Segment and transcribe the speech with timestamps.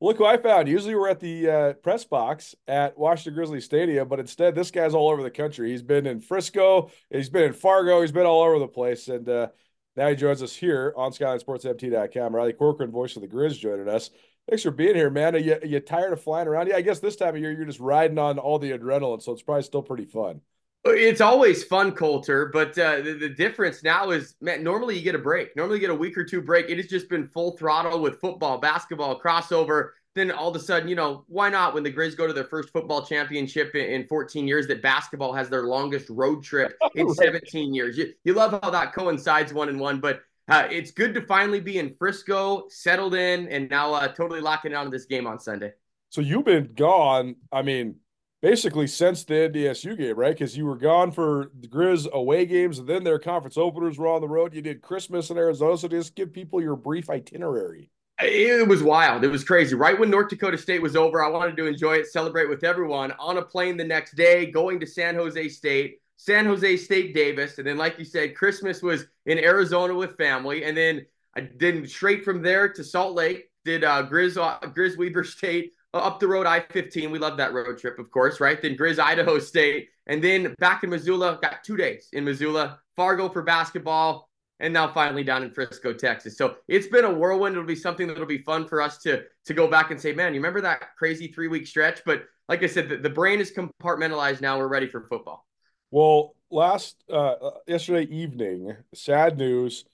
[0.00, 0.68] Look who I found.
[0.68, 4.94] Usually we're at the uh, press box at Washington Grizzly Stadium, but instead this guy's
[4.94, 5.72] all over the country.
[5.72, 9.28] He's been in Frisco, he's been in Fargo, he's been all over the place, and
[9.28, 9.48] uh,
[9.96, 12.34] now he joins us here on SkylineSportsMT.com.
[12.34, 14.10] Riley Corcoran, voice of the Grizz, joining us.
[14.48, 15.34] Thanks for being here, man.
[15.34, 16.68] Are you, are you tired of flying around?
[16.68, 19.32] Yeah, I guess this time of year you're just riding on all the adrenaline, so
[19.32, 20.40] it's probably still pretty fun.
[20.84, 25.14] It's always fun, Colter, but uh, the, the difference now is, man, normally you get
[25.14, 25.54] a break.
[25.56, 26.70] Normally you get a week or two break.
[26.70, 29.90] It has just been full throttle with football, basketball, crossover.
[30.18, 32.44] Then all of a sudden, you know, why not when the Grizz go to their
[32.44, 37.12] first football championship in, in 14 years that basketball has their longest road trip in
[37.12, 37.96] 17 years?
[37.96, 41.60] You, you love how that coincides one and one, but uh, it's good to finally
[41.60, 45.72] be in Frisco, settled in, and now uh, totally locking down this game on Sunday.
[46.08, 47.96] So you've been gone, I mean,
[48.40, 50.34] basically since the NDSU game, right?
[50.34, 54.08] Because you were gone for the Grizz away games, and then their conference openers were
[54.08, 54.54] on the road.
[54.54, 55.76] You did Christmas in Arizona.
[55.76, 57.90] So just give people your brief itinerary.
[58.20, 59.22] It was wild.
[59.22, 59.76] It was crazy.
[59.76, 63.12] Right when North Dakota State was over, I wanted to enjoy it, celebrate with everyone.
[63.20, 67.58] On a plane the next day, going to San Jose State, San Jose State Davis,
[67.58, 71.06] and then, like you said, Christmas was in Arizona with family, and then
[71.36, 73.50] I did straight from there to Salt Lake.
[73.64, 77.12] Did uh, Grizz uh, Grizz State uh, up the road I 15.
[77.12, 78.60] We love that road trip, of course, right?
[78.60, 81.38] Then Grizz Idaho State, and then back in Missoula.
[81.40, 84.27] Got two days in Missoula, Fargo for basketball,
[84.60, 86.36] and now finally down in Frisco, Texas.
[86.36, 87.54] So it's been a whirlwind.
[87.54, 90.34] It'll be something that'll be fun for us to to go back and say, man,
[90.34, 92.02] you remember that crazy three week stretch?
[92.04, 94.58] But like I said, the, the brain is compartmentalized now.
[94.58, 95.46] We're ready for football.
[95.90, 97.34] Well, last uh,
[97.66, 99.84] yesterday evening, sad news.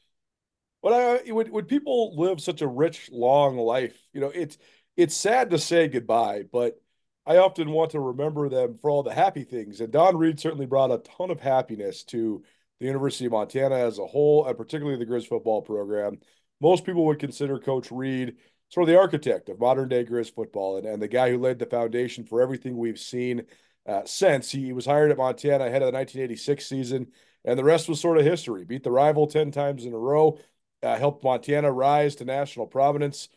[0.81, 4.59] When I when, when people live such a rich, long life, you know, it's
[4.97, 6.81] it's sad to say goodbye, but
[7.27, 9.81] I often want to remember them for all the happy things.
[9.81, 12.45] And Don Read certainly brought a ton of happiness to
[12.81, 16.19] the University of Montana as a whole, and particularly the Grizz football program.
[16.61, 18.37] Most people would consider Coach Read
[18.69, 21.59] sort of the architect of modern day Grizz football and, and the guy who laid
[21.59, 23.43] the foundation for everything we've seen
[23.87, 24.51] uh, since.
[24.51, 27.07] He was hired at Montana ahead of the 1986 season,
[27.45, 28.65] and the rest was sort of history.
[28.65, 30.39] Beat the rival 10 times in a row,
[30.83, 33.29] uh, helped Montana rise to national prominence,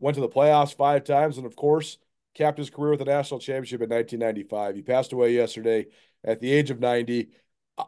[0.00, 1.98] went to the playoffs five times, and of course,
[2.34, 4.76] capped his career with a national championship in 1995.
[4.76, 5.86] He passed away yesterday
[6.24, 7.30] at the age of 90.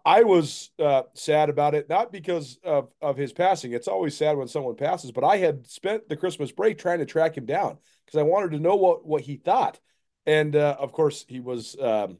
[0.04, 3.72] I was uh, sad about it, not because of, of his passing.
[3.72, 7.06] It's always sad when someone passes, but I had spent the Christmas break trying to
[7.06, 9.80] track him down because I wanted to know what, what he thought.
[10.26, 12.18] And uh, of course, he was um,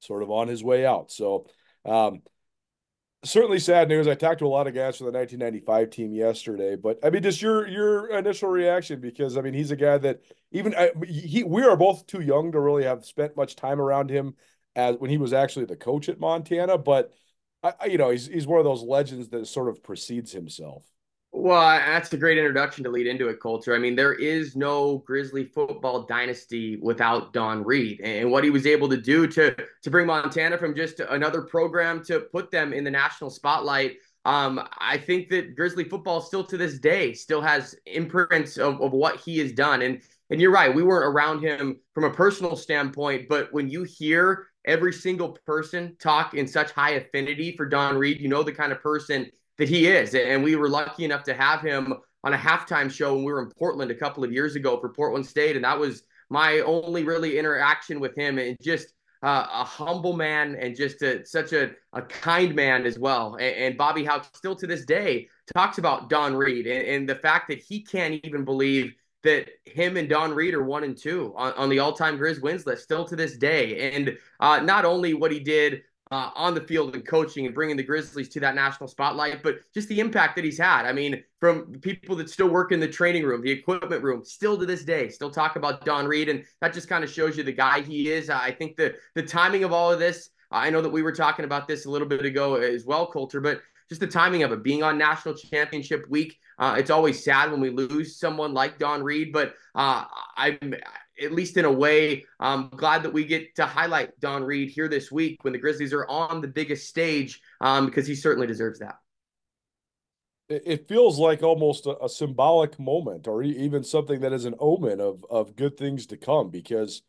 [0.00, 1.10] sort of on his way out.
[1.10, 1.46] So,
[1.84, 2.22] um,
[3.24, 4.06] certainly sad news.
[4.06, 7.22] I talked to a lot of guys from the 1995 team yesterday, but I mean,
[7.22, 10.20] just your your initial reaction because I mean, he's a guy that
[10.52, 14.10] even I, he we are both too young to really have spent much time around
[14.10, 14.34] him
[14.78, 17.12] as when he was actually the coach at Montana, but
[17.64, 20.84] I, you know, he's he's one of those legends that sort of precedes himself.
[21.32, 23.74] Well, that's a great introduction to lead into it, Colter.
[23.74, 28.66] I mean, there is no Grizzly football dynasty without Don Read and what he was
[28.66, 32.84] able to do to to bring Montana from just another program to put them in
[32.84, 33.96] the national spotlight.
[34.24, 38.92] Um, I think that Grizzly football still to this day still has imprints of, of
[38.92, 39.82] what he has done.
[39.82, 40.00] And
[40.30, 44.46] and you're right, we weren't around him from a personal standpoint, but when you hear
[44.68, 48.70] every single person talk in such high affinity for Don Read, you know the kind
[48.70, 50.14] of person that he is.
[50.14, 53.42] And we were lucky enough to have him on a halftime show when we were
[53.42, 55.56] in Portland a couple of years ago for Portland State.
[55.56, 58.88] And that was my only really interaction with him and just
[59.22, 63.34] uh, a humble man and just a, such a, a kind man as well.
[63.34, 67.16] And, and Bobby Hauck still to this day talks about Don Read and, and, the
[67.16, 68.94] fact that he can't even believe
[69.24, 72.66] that him and Don Read are one and two on, on the all-time Grizz wins
[72.66, 73.92] list still to this day.
[73.92, 77.76] And uh, not only what he did uh, on the field and coaching and bringing
[77.76, 80.86] the Grizzlies to that national spotlight, but just the impact that he's had.
[80.86, 84.56] I mean, from people that still work in the training room, the equipment room, still
[84.56, 87.42] to this day, still talk about Don Read, and that just kind of shows you
[87.42, 88.30] the guy he is.
[88.30, 90.30] I think the the timing of all of this.
[90.50, 93.42] I know that we were talking about this a little bit ago as well, Colter,
[93.42, 96.38] but just the timing of it being on national championship week.
[96.58, 100.04] Uh, it's always sad when we lose someone like Don Read, but uh,
[100.36, 100.74] I'm
[101.22, 104.88] at least in a way, I'm glad that we get to highlight Don Read here
[104.88, 108.78] this week when the Grizzlies are on the biggest stage um, because he certainly deserves
[108.78, 108.96] that.
[110.48, 114.98] It feels like almost a, a, symbolic moment, or even something that is an omen
[114.98, 116.48] of of good things to come.
[116.48, 117.02] Because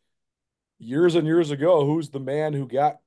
[0.77, 2.97] years and years ago, who's the man who got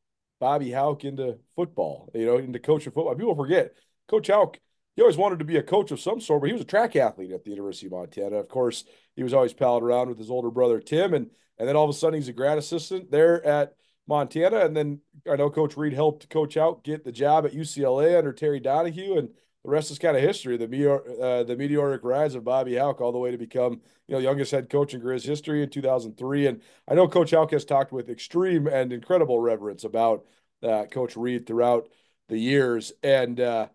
[0.42, 2.10] Bobby Hauck into football?
[2.14, 3.14] You know, into coaching football.
[3.14, 3.72] People forget
[4.08, 4.58] Coach Hauck
[4.94, 6.96] he always wanted to be a coach of some sort, but he was a track
[6.96, 8.36] athlete at the University of Montana.
[8.36, 8.84] Of course,
[9.16, 11.90] he was always palling around with his older brother Tim, and and then all of
[11.90, 13.74] a sudden he's a grad assistant there at
[14.06, 14.58] Montana.
[14.58, 15.00] And then
[15.30, 19.18] I know Coach Read helped Coach Hauck get the job at UCLA under Terry Donahue,
[19.18, 19.30] and
[19.64, 20.56] the rest is kind of history.
[20.56, 24.14] The meteor, uh, the meteoric rise of Bobby Hauck all the way to become you
[24.14, 26.46] know youngest head coach in Grizz history in 2003.
[26.46, 30.24] And I know Coach Hauck has talked with extreme and incredible reverence about
[30.62, 31.88] uh, Coach Read throughout
[32.28, 33.68] the years, and uh,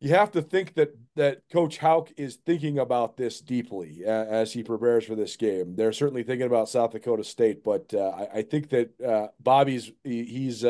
[0.00, 4.52] you have to think that that Coach Hauck is thinking about this deeply uh, as
[4.52, 5.74] he prepares for this game.
[5.74, 9.90] They're certainly thinking about South Dakota State, but uh, I, I, think that uh, Bobby's
[10.04, 10.64] he, he's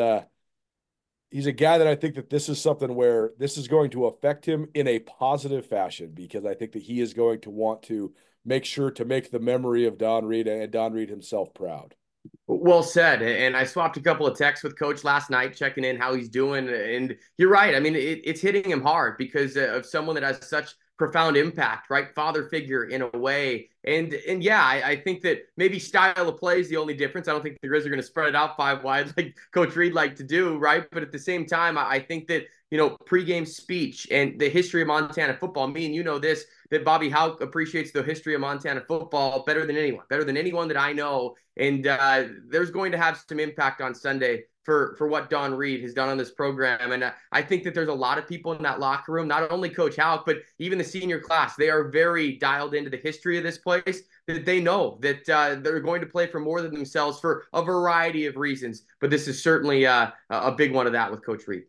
[1.31, 4.05] he's a guy that I think that this is something where this is going to
[4.05, 7.81] affect him in a positive fashion because I think that he is going to want
[7.83, 8.13] to
[8.45, 11.95] make sure to make the memory of Don Read and Don Read himself proud.
[12.47, 13.21] Well said.
[13.21, 16.29] And I swapped a couple of texts with Coach last night, checking in how he's
[16.29, 16.69] doing.
[16.69, 17.75] And you're right.
[17.75, 21.89] I mean, it, it's hitting him hard because of someone that has such profound impact,
[21.89, 22.13] right?
[22.13, 23.69] Father figure in a way.
[23.83, 27.27] And and yeah, I, I, think that maybe style of play is the only difference.
[27.27, 29.75] I don't think the Grizz are going to spread it out five wide like Coach
[29.75, 30.85] Read like to do, right?
[30.91, 34.49] But at the same time, I, I think that you know pregame speech and the
[34.49, 35.67] history of Montana football.
[35.67, 39.65] Me and you know this that Bobby Hauck appreciates the history of Montana football better
[39.65, 41.35] than anyone, better than anyone that I know.
[41.57, 45.81] And uh, there's going to have some impact on Sunday for for what Don Read
[45.81, 46.91] has done on this program.
[46.91, 49.69] And I think that there's a lot of people in that locker room, not only
[49.69, 51.55] Coach Hauck, but even the senior class.
[51.55, 54.01] They are very dialed into the history of this place.
[54.27, 57.63] That they know that uh, they're going to play for more than themselves for a
[57.63, 58.83] variety of reasons.
[58.99, 61.63] But this is certainly uh, a big one of that with Coach Read.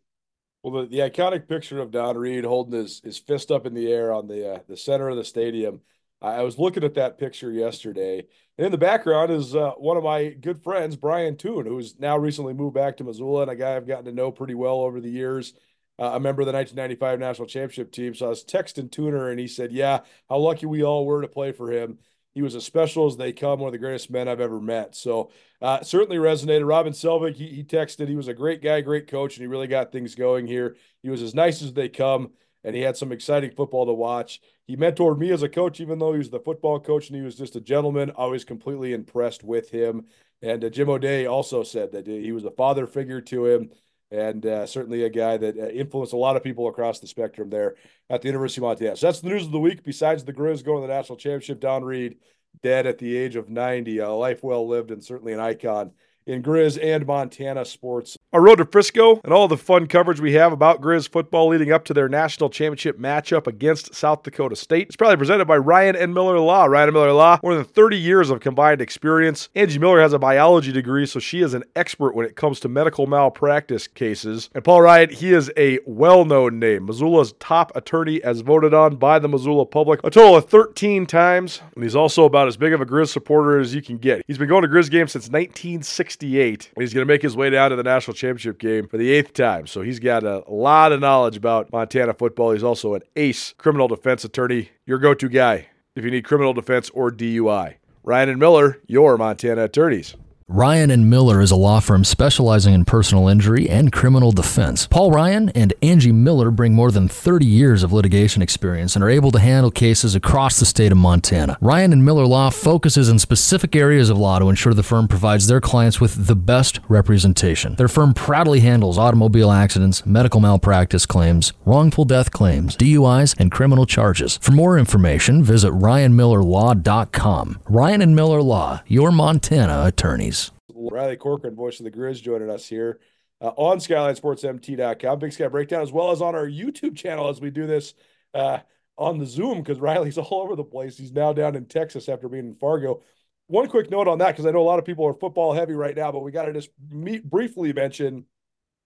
[0.63, 3.91] Well, the, the iconic picture of Don Read holding his, his fist up in the
[3.91, 5.81] air on the uh, the center of the stadium.
[6.23, 8.25] I was looking at that picture yesterday,
[8.57, 12.17] and in the background is uh, one of my good friends, Brian Toon, who's now
[12.17, 15.01] recently moved back to Missoula, and a guy I've gotten to know pretty well over
[15.01, 15.55] the years.
[15.99, 18.15] Uh, a member of the 1995 national championship team.
[18.15, 21.29] So I was texting Tooner, and he said, "Yeah, how lucky we all were to
[21.29, 21.99] play for him."
[22.35, 24.95] He was as special as they come, one of the greatest men I've ever met.
[24.95, 25.31] So
[25.61, 26.67] uh, certainly resonated.
[26.67, 29.67] Robin Selvig, he, he texted, he was a great guy, great coach, and he really
[29.67, 30.77] got things going here.
[31.03, 32.31] He was as nice as they come,
[32.65, 34.41] and he had some exciting football to watch.
[34.67, 37.23] He mentored me as a coach, even though he was the football coach and he
[37.23, 38.13] was just a gentleman.
[38.17, 40.07] I was completely impressed with him.
[40.41, 43.71] And uh, Jim O'Day also said that he was a father figure to him
[44.13, 47.49] and uh, certainly a guy that uh, influenced a lot of people across the spectrum
[47.49, 47.77] there
[48.11, 48.95] at the University of Montana.
[48.95, 49.83] So that's the news of the week.
[49.83, 52.17] Besides the Grizz going to the national championship, Don Read
[52.63, 55.93] dead at the age of 90, a life well lived and certainly an icon
[56.27, 58.19] in Grizz and Montana sports.
[58.35, 61.71] Our road to Frisco and all the fun coverage we have about Grizz football leading
[61.71, 64.87] up to their national championship matchup against South Dakota State.
[64.87, 66.65] It's probably presented by Ryan and Miller Law.
[66.65, 69.51] Ryan and Miller Law, more than 30 years of combined experience.
[69.55, 72.71] Angie Miller has a biology degree, so she is an expert when it comes to
[72.71, 74.49] medical malpractice cases.
[74.55, 76.87] And Paul Ryan, he is a well known name.
[76.87, 81.61] Missoula's top attorney, as voted on by the Missoula public a total of 13 times.
[81.75, 84.25] And he's also about as big of a Grizz supporter as you can get.
[84.27, 86.71] He's been going to Grizz games since 1968.
[86.75, 88.22] and He's going to make his way down to the national championship
[88.59, 89.67] game for the eighth time.
[89.67, 92.53] So he's got a lot of knowledge about Montana football.
[92.53, 96.53] He's also an ace criminal defense attorney, your go to guy if you need criminal
[96.53, 97.75] defense or DUI.
[98.05, 100.17] Ryan and Miller, your Montana attorneys.
[100.55, 104.87] Ryan and Miller is a law firm specializing in personal injury and criminal defense.
[104.87, 109.09] Paul Ryan and Angie Miller bring more than 30 years of litigation experience and are
[109.09, 111.57] able to handle cases across the state of Montana.
[111.63, 115.47] Ryan and Miller Law focuses in specific areas of law to ensure the firm provides
[115.47, 117.75] their clients with the best representation.
[117.77, 123.87] Their firm proudly handles automobile accidents, medical malpractice claims, wrongful death claims, DUIs, and criminal
[123.87, 124.37] charges.
[124.43, 127.61] For more information, visit ryanmillerlaw.com.
[127.71, 130.42] Ryan and Miller Law, your Montana attorneys.
[130.91, 133.01] Riley Corcoran, voice of the Grizz, joining us here
[133.41, 135.19] uh, on SkylineSportsMT.com.
[135.19, 137.95] Big Sky Breakdown, as well as on our YouTube channel as we do this
[138.35, 138.59] uh,
[138.97, 140.97] on the Zoom because Riley's all over the place.
[140.97, 143.03] He's now down in Texas after being in Fargo.
[143.49, 145.75] one quick note on that because I know a lot of people are football heavy
[145.75, 148.25] right now, but we got to just meet, briefly mention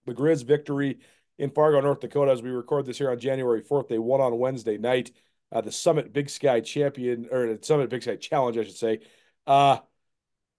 [0.06, 0.98] the Grizz victory
[1.38, 3.88] in Fargo, North Dakota, as we record this here on January 4th.
[3.88, 5.10] They won on Wednesday night.
[5.52, 9.00] Uh, the Summit Big Sky Champion or the Summit Big Sky Challenge, I should say.
[9.46, 9.78] Uh,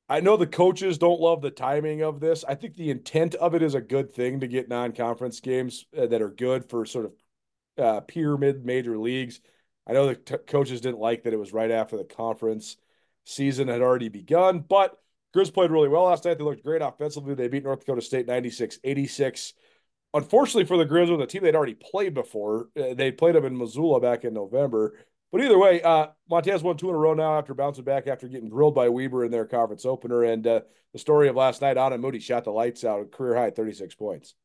[0.10, 2.46] I know the coaches don't love the timing of this.
[2.48, 6.08] I think the intent of it is a good thing to get non-conference games uh,
[6.08, 7.14] that are good for sort of
[7.78, 9.42] uh, pyramid major leagues.
[9.86, 12.78] I know the t- coaches didn't like that it was right after the conference
[13.26, 14.98] season had already begun, but
[15.36, 16.38] Grizz played really well last night.
[16.38, 17.36] They looked great offensively.
[17.36, 19.54] They beat North Dakota State 96 86.
[20.14, 23.46] Unfortunately for the Grizz, with a team they'd already played before, uh, they played them
[23.46, 24.98] in Missoula back in November.
[25.32, 28.28] But either way, uh, Montana's won two in a row now after bouncing back after
[28.28, 30.24] getting drilled by Weber in their conference opener.
[30.24, 30.62] And uh,
[30.94, 34.36] the story of last night, Aanen Moody shot the lights out, career high 36 points.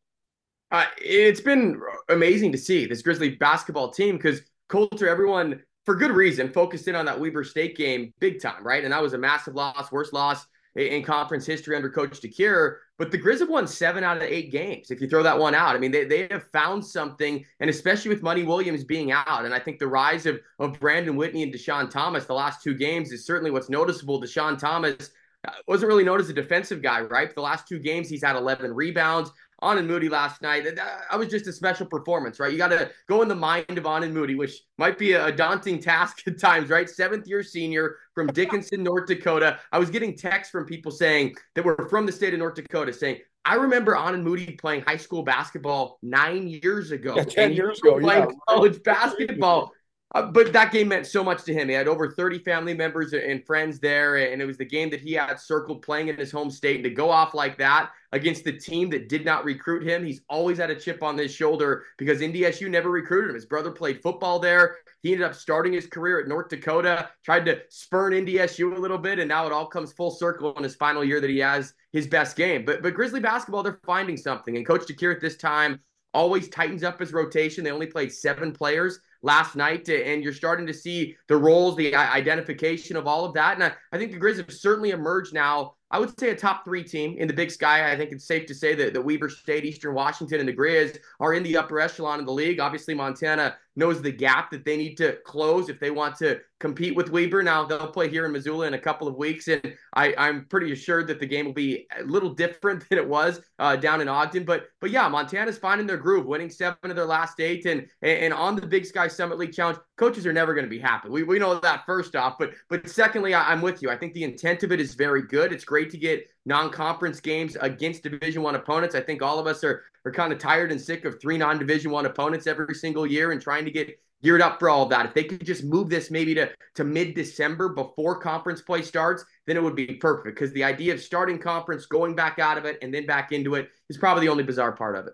[0.72, 6.12] Uh, it's been amazing to see this Grizzly basketball team because Colter, everyone for good
[6.12, 8.82] reason, focused in on that Weber State game big time, right?
[8.82, 12.76] And that was a massive loss, worst loss in conference history under Coach DeCuir.
[12.98, 14.90] But the Grizz have won seven out of eight games.
[14.90, 18.10] If you throw that one out, I mean, they, they have found something, and especially
[18.10, 21.52] with Money Williams being out, and I think the rise of of Brandon Whitney and
[21.52, 24.20] Dischon Thomas the last two games is certainly what's noticeable.
[24.20, 25.10] Dischon Thomas
[25.46, 27.28] uh, wasn't really known as a defensive guy, right?
[27.28, 29.32] For the last two games, he's had 11 rebounds.
[29.62, 30.66] Aanen Moody last night.
[30.66, 32.50] Uh, that was just a special performance, right?
[32.50, 35.81] You got to go in the mind of Aanen Moody, which might be a daunting
[35.81, 36.88] task at times, right?
[36.88, 39.59] Seventh year senior from Dickinson, North Dakota.
[39.71, 42.92] I was getting texts from people saying that were from the state of North Dakota
[42.92, 47.14] saying, I remember Aanen Moody playing high school basketball nine years ago.
[47.16, 47.99] Yeah, 10 years ago.
[47.99, 48.37] Playing yeah.
[48.49, 49.73] college basketball.
[50.14, 51.69] Uh, but that game meant so much to him.
[51.69, 55.00] He had over 30 family members and friends there, and it was the game that
[55.00, 56.76] he had circled playing in his home state.
[56.76, 60.21] And to go off like that against the team that did not recruit him, he's
[60.28, 63.37] always had a chip on his shoulder because NDSU never recruited him.
[63.37, 64.76] His brother played football there.
[65.02, 68.99] He ended up starting his career at North Dakota, tried to spurn NDSU a little
[68.99, 71.73] bit, and now it all comes full circle in his final year that he has
[71.92, 72.66] his best game.
[72.66, 74.57] But but Grizzly basketball, they're finding something.
[74.59, 75.81] And Coach DeCuir at this time
[76.14, 77.64] always tightens up his rotation.
[77.64, 81.76] They only played seven players last night, uh, and you're starting to see the roles,
[81.76, 83.54] the uh, identification of all of that.
[83.54, 86.64] And I, I think the Grizz have certainly emerged now I would say a top
[86.64, 87.92] three team in the Big Sky.
[87.92, 90.99] I think it's safe to say that the Weber State, Eastern Washington, and the Grizz
[91.20, 92.61] are in the upper echelon of the league.
[92.61, 96.94] Obviously, Montana knows the gap that they need to close if they want to compete
[96.94, 97.42] with Weber.
[97.42, 100.72] Now they'll play here in Missoula in a couple of weeks, and I, am pretty
[100.72, 104.08] assured that the game will be a little different than it was uh, down in
[104.08, 104.44] Ogden.
[104.44, 108.32] But but yeah, Montana's finding their groove, winning seven of their last eight, and and
[108.32, 111.09] on the Big Sky Summit League Challenge, coaches are never going to be happy.
[111.09, 113.90] We we know that first off, but but secondly, I, I'm with you.
[113.90, 115.52] I think the intent of it is very good.
[115.52, 119.62] It's great to get non-conference games against division one opponents i think all of us
[119.62, 123.32] are are kind of tired and sick of three non-division one opponents every single year
[123.32, 123.88] and trying to get
[124.23, 126.85] geared up for all of that if they could just move this maybe to to
[126.85, 131.38] mid-december before conference play starts then it would be perfect because the idea of starting
[131.38, 134.44] conference going back out of it and then back into it is probably the only
[134.44, 135.12] bizarre part of it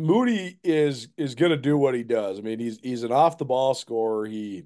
[0.00, 3.38] moody is is going to do what he does i mean he's he's an off
[3.38, 4.64] the ball scorer he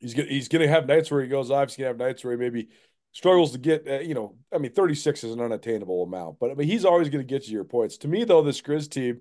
[0.00, 2.32] he's gonna he's gonna have nights where he goes off he's gonna have nights where
[2.32, 2.68] he maybe
[3.14, 6.54] struggles to get, uh, you know, I mean, 36 is an unattainable amount, but I
[6.54, 7.96] mean, he's always going to get you your points.
[7.98, 9.20] To me, though, this Grizz team,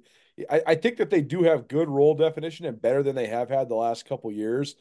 [0.49, 3.49] I, I, think that they do have good role definition and better than they have
[3.49, 4.75] had the last couple years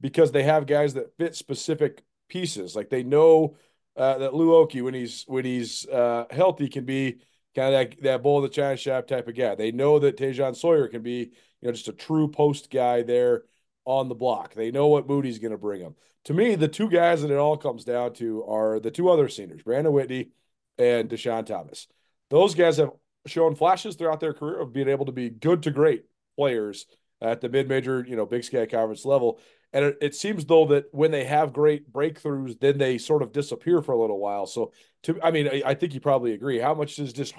[0.00, 2.74] because they have guys that fit specific pieces.
[2.74, 3.56] Like they know
[3.98, 7.18] uh, that Lou Oki, when he's when he's uh, healthy, can be
[7.54, 9.54] kind of that that bull of the china shop type of guy.
[9.54, 11.30] They know that Te'Jon Sawyer can be, you
[11.62, 13.44] know, just a true post guy there
[13.84, 14.54] on the block.
[14.54, 15.94] They know what Moody's going to bring them.
[16.24, 19.28] To me, the two guys that it all comes down to are the two other
[19.28, 20.30] seniors, Brandon Whitney
[20.78, 21.86] and Dischon Thomas.
[22.30, 22.92] Those guys have
[23.26, 26.04] shown flashes throughout their career of being able to be good to great
[26.36, 26.86] players
[27.20, 29.38] at the mid-major, you know, Big Sky Conference level.
[29.74, 33.32] And it, it, seems though that when they have great breakthroughs, then they sort of
[33.32, 34.46] disappear for a little while.
[34.46, 36.60] So, to I mean, I, I think you probably agree.
[36.60, 37.34] How much is just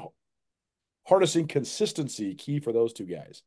[1.07, 3.41] harnessing consistency key for those two guys?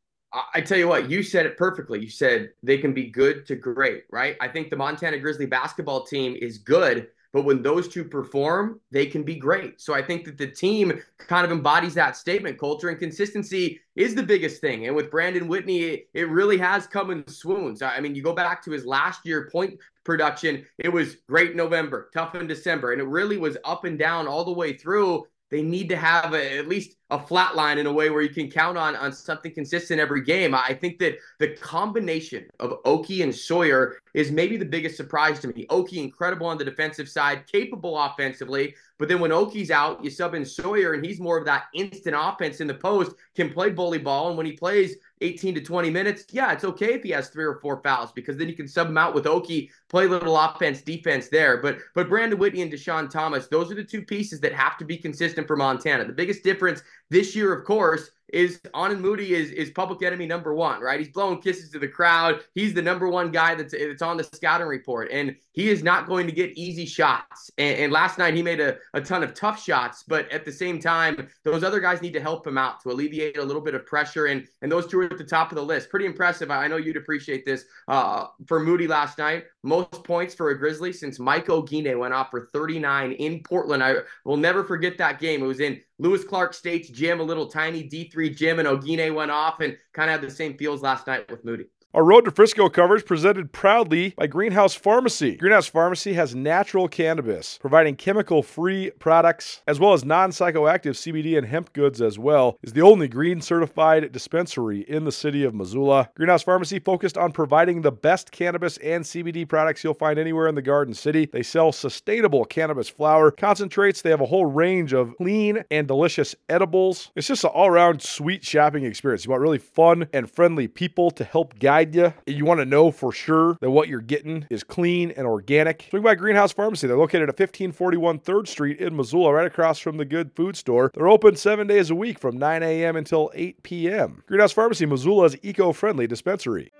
[0.53, 1.99] I tell you what, you said it perfectly.
[1.99, 4.35] You said they can be good to great, right?
[4.39, 9.05] I think the Montana Grizzly basketball team is good, but when those two perform, they
[9.05, 9.79] can be great.
[9.79, 12.57] So I think that the team kind of embodies that statement.
[12.57, 14.87] Culture and consistency is the biggest thing.
[14.87, 17.81] And with Brandon Whitney, it, it really has come in swoons.
[17.81, 22.09] I mean, you go back to his last year point production, it was great November,
[22.13, 25.61] tough in December, and it really was up and down all the way through they
[25.61, 28.51] need to have a, at least a flat line in a way where you can
[28.51, 30.53] count on on something consistent every game.
[30.53, 35.47] I think that the combination of Oki and Sawyer is maybe the biggest surprise to
[35.47, 35.65] me.
[35.69, 40.35] Oki incredible on the defensive side, capable offensively, but then when Oki's out, you sub
[40.35, 43.97] in Sawyer and he's more of that instant offense in the post, can play bully
[43.97, 47.29] ball, and when he plays, 18 to 20 minutes, yeah, it's okay if he has
[47.29, 50.09] three or four fouls because then you can sub him out with Oki, play a
[50.09, 51.57] little offense, defense there.
[51.57, 54.85] But but Brandon Whitney and Dischon Thomas, those are the two pieces that have to
[54.85, 56.05] be consistent for Montana.
[56.05, 60.53] The biggest difference this year, of course, is Aanen Moody is is public enemy number
[60.53, 60.99] one, right?
[60.99, 62.41] He's blowing kisses to the crowd.
[62.53, 66.07] He's the number one guy that's that's on the scouting report, and he is not
[66.07, 67.51] going to get easy shots.
[67.57, 70.51] And, and, last night he made a, a ton of tough shots, but at the
[70.51, 73.75] same time, those other guys need to help him out to alleviate a little bit
[73.75, 74.27] of pressure.
[74.27, 75.89] And and those two are at the top of the list.
[75.89, 76.51] Pretty impressive.
[76.51, 77.65] I know you'd appreciate this.
[77.87, 82.29] Uh, for Moody last night, most points for a Grizzly since Mike Oguine went off
[82.31, 83.83] for 39 in Portland.
[83.83, 85.43] I will never forget that game.
[85.43, 89.31] It was in Lewis Clark State's gym, a little tiny D3 gym, and Oguine went
[89.31, 91.65] off and kind of had the same feels last night with Moody.
[91.91, 95.35] Our Road to Frisco coverage presented proudly by Greenhouse Pharmacy.
[95.37, 101.73] Greenhouse Pharmacy has natural cannabis, providing chemical-free products as well as non-psychoactive CBD and hemp
[101.73, 102.59] goods as well.
[102.61, 106.11] Is the only green certified dispensary in the city of Missoula.
[106.15, 110.53] Greenhouse Pharmacy focused on providing the best cannabis and CBD products you'll find anywhere in
[110.53, 111.25] the Garden City.
[111.25, 114.03] They sell sustainable cannabis flower concentrates.
[114.03, 117.09] They have a whole range of clean and delicious edibles.
[117.15, 119.25] It's just an all-around sweet shopping experience.
[119.25, 122.13] You want really fun and friendly people to help guide guide you.
[122.25, 125.87] You want to know for sure that what you're getting is clean and organic.
[125.89, 126.87] Swing by Greenhouse Pharmacy.
[126.87, 130.91] They're located at 1541 3rd Street in Missoula, right across from the Good Food Store.
[130.93, 132.95] They're open seven days a week from 9 a.m.
[132.95, 134.23] until 8 p.m.
[134.27, 136.71] Greenhouse Pharmacy, Missoula's eco friendly dispensary.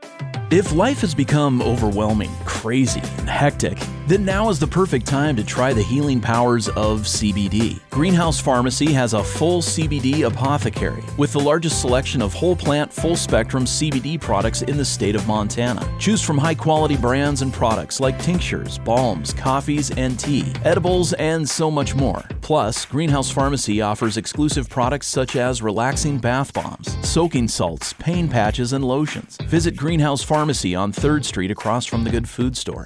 [0.52, 3.78] If life has become overwhelming, crazy, and hectic,
[4.08, 7.80] then now is the perfect time to try the healing powers of CBD.
[7.92, 13.16] Greenhouse Pharmacy has a full CBD apothecary with the largest selection of whole plant, full
[13.16, 15.88] spectrum CBD products in the state of Montana.
[16.00, 21.48] Choose from high quality brands and products like tinctures, balms, coffees, and tea, edibles, and
[21.48, 22.24] so much more.
[22.42, 28.74] Plus, Greenhouse Pharmacy offers exclusive products such as relaxing bath bombs, soaking salts, pain patches,
[28.74, 29.38] and lotions.
[29.44, 32.86] Visit Greenhouse Pharmacy Pharmacy on 3rd Street across from the Good Food Store.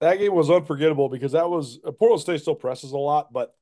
[0.00, 3.52] That game was unforgettable because that was uh, Portland State still presses a lot, but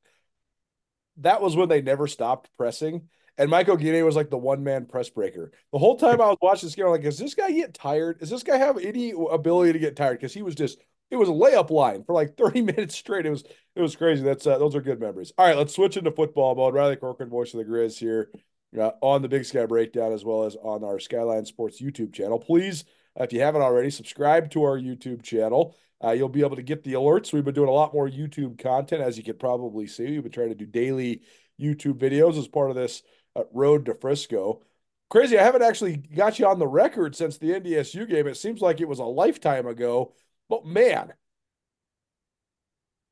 [1.16, 3.09] that was when they never stopped pressing.
[3.38, 5.50] And Michael Oguine was like the one man press breaker.
[5.73, 8.18] The whole time I was watching this game, I'm like, is this guy get tired?
[8.18, 10.18] Does this guy have any ability to get tired?
[10.18, 10.76] Because he was just
[11.11, 13.25] it was a layup line for like 30 minutes straight.
[13.25, 14.23] It was it was crazy.
[14.23, 15.33] That's uh, those are good memories.
[15.38, 16.74] All right, let's switch into football mode.
[16.74, 18.31] Riley Corcoran, voice of the Grizz here
[18.78, 22.38] uh, on the Big Sky Breakdown as well as on our Skyline Sports YouTube channel.
[22.38, 22.85] Please,
[23.18, 25.76] uh, if you haven't already, subscribe to our YouTube channel.
[26.02, 27.33] Uh, you'll be able to get the alerts.
[27.33, 30.12] We've been doing a lot more YouTube content, as you can probably see.
[30.12, 31.22] We've been trying to do daily
[31.61, 33.02] YouTube videos as part of this
[33.35, 34.62] uh, road to Frisco.
[35.11, 38.26] Crazy, I haven't actually got you on the record since the NDSU game.
[38.26, 40.14] It seems like it was a lifetime ago,
[40.48, 41.14] but man,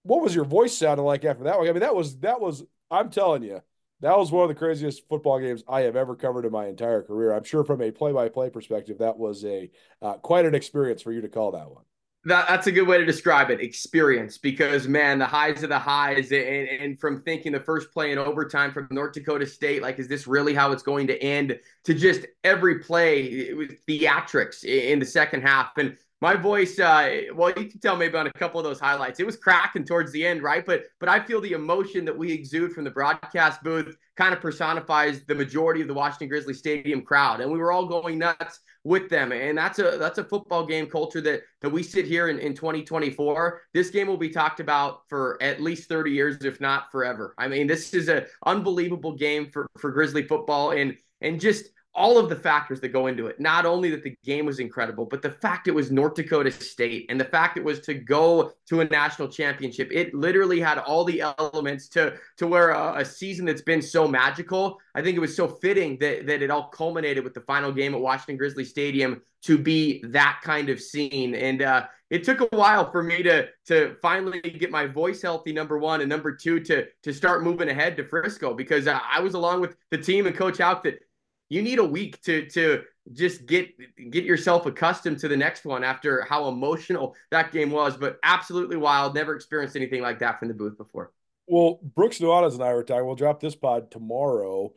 [0.03, 1.67] what was your voice sounding like after that one?
[1.67, 2.63] I mean, that was that was.
[2.91, 3.63] I'm telling you,
[4.01, 7.03] that was one of the craziest football games I have ever covered in my entire
[7.03, 7.33] career.
[7.33, 9.71] I'm sure from a play-by-play perspective, that was a
[10.03, 11.85] uh, quite an experience for you to call that one.
[12.27, 15.79] That, that's a good way to describe it experience because man the highs of the
[15.79, 20.01] highs and, and, from thinking the first play in overtime from north dakota state like
[20.01, 21.57] is this really how it's going to end?
[21.85, 25.79] To just every play with theatrics in the second half.
[25.79, 29.21] And my voice uh, well you can tell maybe on a couple of those highlights.
[29.21, 30.67] It was cracking towards the end right?
[30.67, 34.41] But but i feel the emotion that we exude from the broadcast booth kind of
[34.41, 37.41] personifies the majority of the washington grizzly stadium crowd.
[37.41, 39.33] And we were all going nuts with them.
[39.33, 42.55] And that's a that's a football game culture that that we sit here in, in
[42.55, 47.35] 2024 this game will be talked about for at least 30 years if not forever.
[47.37, 50.71] I mean this is an unbelievable game for for grizzly football.
[50.71, 53.41] And and just all of the factors that go into it.
[53.41, 57.07] Not only that the game was incredible, but the fact it was North Dakota State
[57.09, 59.89] and the fact it was to go to a national championship.
[59.91, 64.07] It literally had all the elements to to where a, a, season that's been so
[64.07, 64.79] magical.
[64.95, 67.95] I think it was so fitting that that it all culminated with the final game
[67.95, 71.35] at Washington Grizzly Stadium to be that kind of scene.
[71.35, 75.53] And uh, it took a while for me to to finally get my voice healthy.
[75.53, 79.35] Number one and number two to to start moving ahead to Frisco because I was
[79.35, 81.01] along with the team and Coach Hauck that
[81.49, 82.83] you need a week to to
[83.13, 83.69] just get
[84.11, 88.77] get yourself accustomed to the next one after how emotional that game was but absolutely
[88.77, 89.15] wild.
[89.15, 91.13] Never experienced anything like that from the booth before.
[91.47, 94.73] Well brooks nuanez and i were talking we'll drop this pod tomorrow.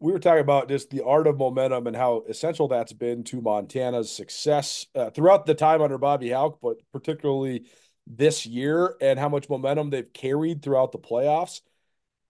[0.00, 3.40] We were talking about just the art of momentum and how essential that's been to
[3.40, 7.66] montana's success uh, throughout the time under bobby hauck but particularly
[8.06, 11.60] this year and how much momentum they've carried throughout the playoffs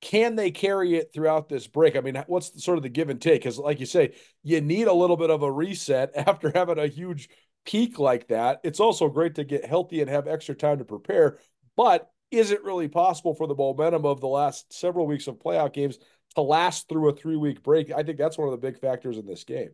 [0.00, 1.96] can they carry it throughout this break?
[1.96, 3.42] I mean, what's sort of the give and take?
[3.42, 6.86] Because, like you say, you need a little bit of a reset after having a
[6.86, 7.28] huge
[7.64, 8.60] peak like that.
[8.64, 11.38] It's also great to get healthy and have extra time to prepare.
[11.76, 15.72] But is it really possible for the momentum of the last several weeks of playoff
[15.72, 15.98] games
[16.34, 17.90] to last through a three week break?
[17.92, 19.70] I think that's one of the big factors in this game.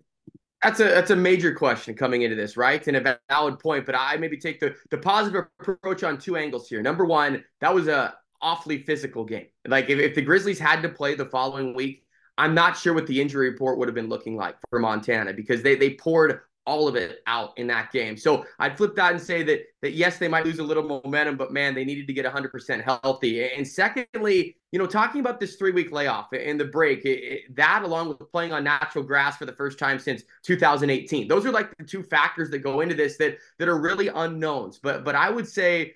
[0.62, 2.86] That's a that's a major question coming into this, right?
[2.86, 6.68] And a valid point, but I maybe take the the positive approach on two angles
[6.68, 6.80] here.
[6.80, 9.46] Number one, that was a awfully physical game.
[9.66, 12.04] Like if, if the Grizzlies had to play the following week,
[12.36, 15.62] I'm not sure what the injury report would have been looking like for Montana because
[15.62, 18.16] they they poured all of it out in that game.
[18.16, 21.36] So I'd flip that and say that that yes, they might lose a little momentum,
[21.36, 23.44] but man, they needed to get 100% healthy.
[23.44, 27.56] And secondly, you know, talking about this three week layoff and the break, it, it,
[27.56, 31.52] that along with playing on natural grass for the first time since 2018, those are
[31.52, 34.78] like the two factors that go into this that that are really unknowns.
[34.78, 35.94] But but I would say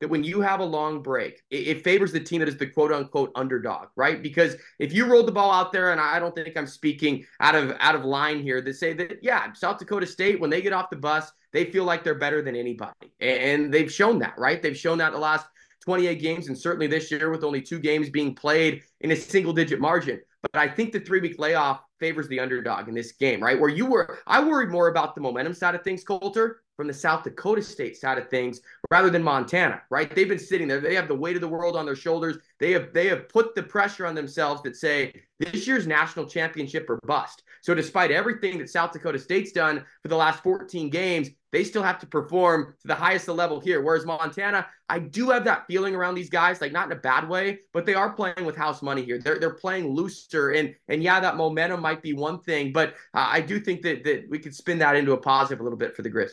[0.00, 2.66] that when you have a long break, it, it, favors the team that is the
[2.66, 4.22] quote unquote underdog, right?
[4.22, 7.54] Because if you roll the ball out there, and I don't think I'm speaking out
[7.54, 10.72] of out of line here, to say that yeah, South Dakota State when they get
[10.72, 14.62] off the bus, they feel like they're better than anybody, and they've shown that, right?
[14.62, 15.46] They've shown that the last
[15.80, 19.52] 28 games, and certainly this year with only two games being played in a single
[19.52, 20.20] digit margin.
[20.42, 23.58] But I think the three week layoff favors the underdog in this game, right?
[23.58, 26.94] Where you were, I worried more about the momentum side of things, Colter, from the
[26.94, 30.14] South Dakota State side of things rather than Montana, right?
[30.14, 30.80] They've been sitting there.
[30.80, 32.38] They have the weight of the world on their shoulders.
[32.60, 36.88] They have they have put the pressure on themselves that say this year's national championship
[36.88, 37.42] or bust.
[37.62, 41.82] So despite everything that South Dakota State's done for the last 14 games, they still
[41.82, 43.82] have to perform to the highest level here.
[43.82, 47.28] Whereas Montana, I do have that feeling around these guys, like not in a bad
[47.28, 49.18] way, but they are playing with house money here.
[49.18, 53.26] They're they're playing looser, and and yeah, that momentum might be one thing, but uh,
[53.28, 55.96] I do think that that we could spin that into a positive a little bit
[55.96, 56.30] for the Grizz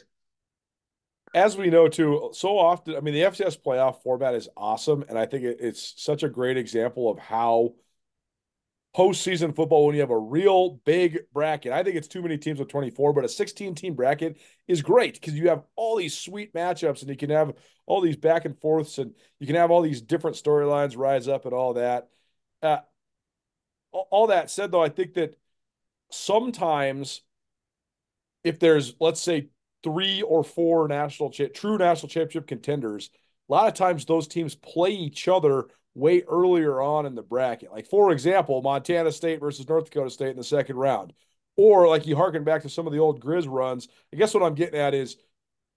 [1.35, 5.19] as we know too, so often, I mean, the FCS playoff format is awesome, and
[5.19, 7.73] I think it, it's such a great example of how
[8.95, 12.57] postseason football, when you have a real big bracket, I think it's too many teams
[12.57, 14.37] with 24, but a 16 team bracket
[14.69, 17.53] is great because you have all these sweet matchups and you can have
[17.85, 21.43] all these back and forths and you can have all these different storylines rise up
[21.43, 22.07] and all that.
[22.61, 22.77] Uh,
[23.91, 25.35] all that said, though, I think that
[26.09, 27.21] sometimes
[28.45, 29.49] if there's, let's say,
[29.85, 33.11] three or four national cha- true national championship contenders,
[33.47, 37.71] a lot of times those teams play each other way earlier on in the bracket.
[37.71, 41.13] Like for example, Montana State versus North Dakota State in the second round.
[41.55, 43.87] Or like you harken back to some of the old Grizz runs.
[44.11, 45.17] I guess what I'm getting at is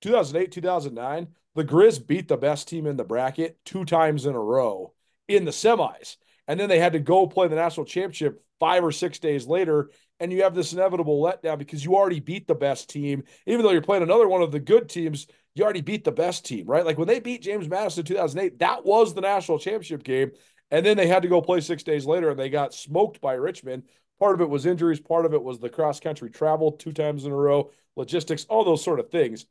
[0.01, 4.41] 2008, 2009, the Grizz beat the best team in the bracket two times in a
[4.41, 4.95] row
[5.29, 6.17] in the semis.
[6.49, 9.91] And then they had to go play the national championship five or six days later
[10.21, 13.23] and you have this inevitable letdown because you already beat the best team.
[13.47, 16.45] Even though you're playing another one of the good teams, you already beat the best
[16.45, 16.85] team, right?
[16.85, 20.33] Like when they beat James Madison in 2008, that was the national championship game.
[20.71, 23.35] And then they had to go play six days later and they got smoked by
[23.35, 23.85] Richmond.
[24.19, 27.25] Part of it was injuries, part of it was the cross country travel two times
[27.25, 29.47] in a row, logistics, all those sort of things.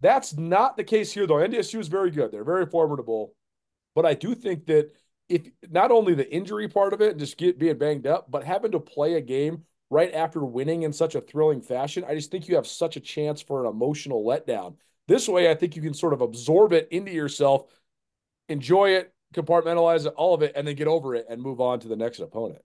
[0.00, 1.34] That's not the case here, though.
[1.34, 2.32] NDSU is very good.
[2.32, 3.34] They're very formidable.
[3.94, 4.90] But I do think that
[5.28, 8.72] if not only the injury part of it just get being banged up, but having
[8.72, 12.48] to play a game right after winning in such a thrilling fashion, I just think
[12.48, 14.76] you have such a chance for an emotional letdown.
[15.08, 17.70] This way, I think you can sort of absorb it into yourself,
[18.48, 21.80] enjoy it, compartmentalize it, all of it, and then get over it and move on
[21.80, 22.62] to the next opponent.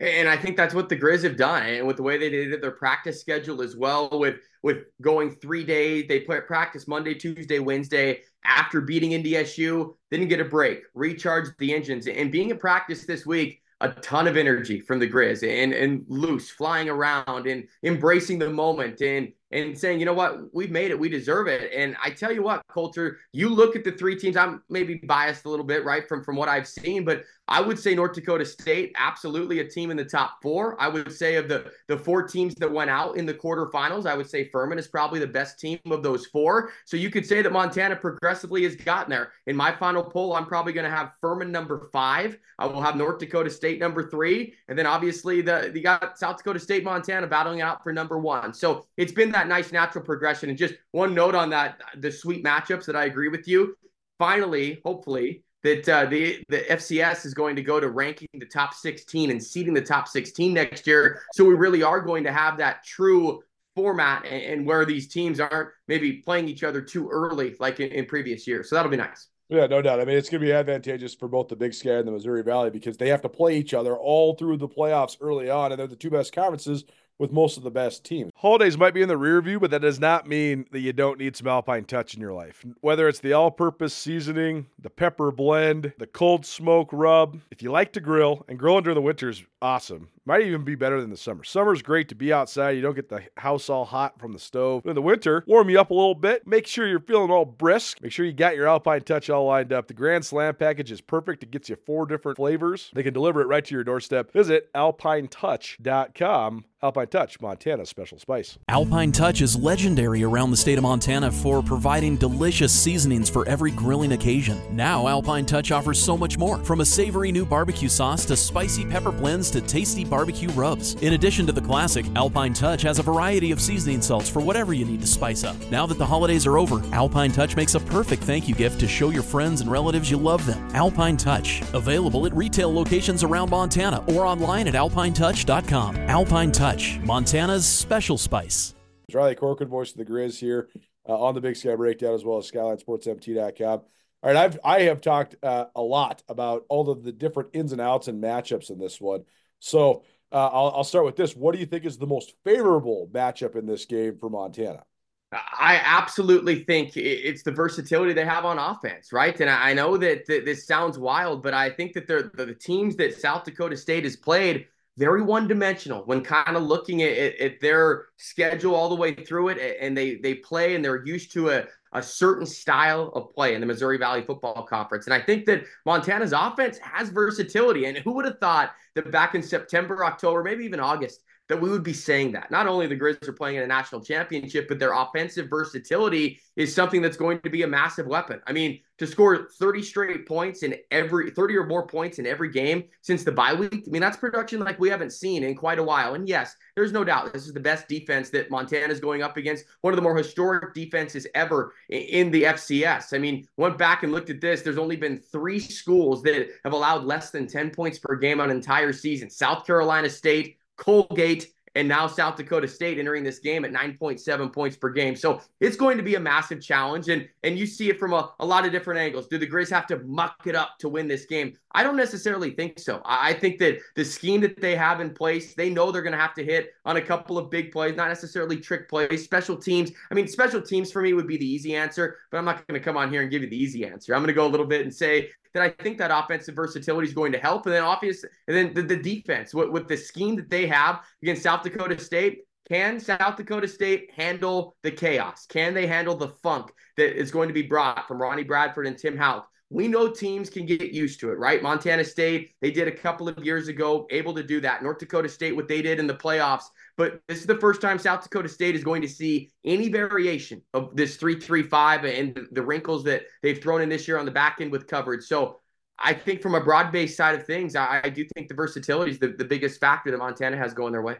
[0.00, 2.52] And I think that's what the Grizz have done, and with the way they did
[2.52, 7.14] it, their practice schedule as well, with with going three days, they play practice Monday,
[7.14, 8.20] Tuesday, Wednesday.
[8.44, 13.26] After beating NDSU, didn't get a break, recharged the engines, and being in practice this
[13.26, 18.38] week, a ton of energy from the Grizz and and loose, flying around and embracing
[18.38, 21.72] the moment and and saying, you know what, we've made it, we deserve it.
[21.74, 24.36] And I tell you what, Colter, you look at the three teams.
[24.36, 27.78] I'm maybe biased a little bit, right, from from what I've seen, but I would
[27.78, 30.80] say North Dakota State, absolutely a team in the top four.
[30.80, 34.14] I would say of the the four teams that went out in the quarterfinals, I
[34.14, 36.70] would say Furman is probably the best team of those four.
[36.84, 39.32] So you could say that Montana progressively has gotten there.
[39.46, 42.38] In my final poll, I'm probably going to have Furman number five.
[42.58, 46.36] I will have North Dakota State number three, and then obviously the you got South
[46.36, 48.52] Dakota State, Montana battling out for number one.
[48.52, 50.50] So it's been that nice natural progression.
[50.50, 53.74] And just one note on that, the sweet matchups that I agree with you.
[54.18, 58.74] Finally, hopefully, that uh, the the FCS is going to go to ranking the top
[58.74, 61.22] 16 and seeding the top 16 next year.
[61.32, 63.42] So we really are going to have that true
[63.74, 67.90] format and, and where these teams aren't maybe playing each other too early like in,
[67.92, 68.70] in previous years.
[68.70, 69.28] So that'll be nice.
[69.48, 70.00] Yeah, no doubt.
[70.00, 72.42] I mean, it's going to be advantageous for both the Big Sky and the Missouri
[72.42, 75.78] Valley because they have to play each other all through the playoffs early on, and
[75.78, 76.84] they're the two best conferences
[77.18, 78.30] with most of the best teams.
[78.36, 81.18] Holidays might be in the rear view, but that does not mean that you don't
[81.18, 82.64] need some Alpine Touch in your life.
[82.80, 87.70] Whether it's the all purpose seasoning, the pepper blend, the cold smoke rub, if you
[87.70, 90.08] like to grill, and grilling during the winter is awesome.
[90.28, 91.42] Might even be better than the summer.
[91.42, 92.72] Summer's great to be outside.
[92.72, 94.82] You don't get the house all hot from the stove.
[94.82, 96.46] But in the winter, warm you up a little bit.
[96.46, 98.02] Make sure you're feeling all brisk.
[98.02, 99.88] Make sure you got your Alpine Touch all lined up.
[99.88, 101.44] The Grand Slam package is perfect.
[101.44, 102.90] It gets you four different flavors.
[102.92, 104.30] They can deliver it right to your doorstep.
[104.30, 108.56] Visit alpinetouch.com Alpine Touch, Montana special spice.
[108.68, 113.72] Alpine Touch is legendary around the state of Montana for providing delicious seasonings for every
[113.72, 114.60] grilling occasion.
[114.70, 118.84] Now, Alpine Touch offers so much more from a savory new barbecue sauce to spicy
[118.84, 120.17] pepper blends to tasty barbecue
[120.54, 120.94] rubs.
[121.02, 124.72] In addition to the classic, Alpine Touch has a variety of seasoning salts for whatever
[124.72, 125.56] you need to spice up.
[125.70, 128.88] Now that the holidays are over, Alpine Touch makes a perfect thank you gift to
[128.88, 130.68] show your friends and relatives you love them.
[130.74, 135.96] Alpine Touch, available at retail locations around Montana or online at alpinetouch.com.
[135.96, 138.74] Alpine Touch Touch, Montana's special spice.
[139.12, 140.68] Riley Corcoran, voice of the Grizz here
[141.08, 143.80] uh, on the Big Sky Breakdown, as well as SkylineSportsMT.com.
[143.80, 143.84] All
[144.22, 147.80] right, I've I have talked uh, a lot about all of the different ins and
[147.80, 149.24] outs and matchups in this one.
[149.60, 151.34] So uh, I'll, I'll start with this.
[151.34, 154.84] What do you think is the most favorable matchup in this game for Montana?
[155.32, 159.38] I absolutely think it's the versatility they have on offense, right?
[159.38, 163.44] And I know that this sounds wild, but I think that the teams that South
[163.44, 164.66] Dakota State has played
[164.96, 169.14] very one dimensional when kind of looking at, at, at, their schedule all the way
[169.14, 169.76] through it.
[169.80, 173.60] And they they play and they're used to a, a certain style of play in
[173.60, 175.06] the Missouri Valley Football Conference.
[175.06, 177.86] And I think that Montana's offense has versatility.
[177.86, 181.70] And who would have thought that back in September, October, maybe even August, that we
[181.70, 182.50] would be saying that.
[182.50, 186.74] Not only the Grizz are playing in a national championship, but their offensive versatility is
[186.74, 188.40] something that's going to be a massive weapon.
[188.46, 192.50] I mean, to score 30 straight points in every 30 or more points in every
[192.50, 195.78] game since the bye week, I mean, that's production like we haven't seen in quite
[195.78, 196.14] a while.
[196.14, 199.36] And yes, there's no doubt this is the best defense that Montana is going up
[199.36, 203.14] against, one of the more historic defenses ever in the FCS.
[203.14, 204.62] I mean, went back and looked at this.
[204.62, 208.50] There's only been three schools that have allowed less than 10 points per game on
[208.50, 213.64] an entire season South Carolina State, Colgate, and now South Dakota State entering this game
[213.64, 215.16] at 9.7 points per game.
[215.16, 217.08] So it's going to be a massive challenge.
[217.08, 219.28] And and you see it from a, a lot of different angles.
[219.28, 221.56] Do the Grizz have to muck it up to win this game?
[221.72, 223.02] I don't necessarily think so.
[223.04, 226.12] I, I think that the scheme that they have in place, they know they're going
[226.12, 229.56] to have to hit on a couple of big plays, not necessarily trick plays, special
[229.56, 229.92] teams.
[230.10, 232.80] I mean, special teams for me would be the easy answer, but I'm not going
[232.80, 234.14] to come on here and give you the easy answer.
[234.14, 237.08] I'm going to go a little bit and say that I think that offensive versatility
[237.08, 237.66] is going to help.
[237.66, 241.00] And then obvious, and then the, the defense with, with the scheme that they have
[241.22, 241.67] against South Dakota
[241.98, 242.40] State.
[242.68, 245.46] Can South Dakota State handle the chaos?
[245.46, 248.98] Can they handle the funk that is going to be brought from Ronnie Bradford and
[248.98, 249.48] Tim Hauck?
[249.70, 251.62] We know teams can get used to it, right?
[251.62, 254.82] Montana State, they did a couple of years ago, able to do that.
[254.82, 256.64] North Dakota State, what they did in the playoffs.
[256.96, 260.62] But this is the first time South Dakota State is going to see any variation
[260.72, 264.58] of this 335 and the wrinkles that they've thrown in this year on the back
[264.60, 265.24] end with coverage.
[265.24, 265.60] So
[265.98, 269.10] I think from a broad based side of things, I, I, do think the versatility
[269.10, 271.16] is the, the biggest factor that Montana has going their way.